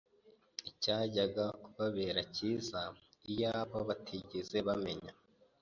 [0.69, 2.81] Icyajyaga kubabera cyiza,
[3.31, 5.13] iyaba batigeze bamenya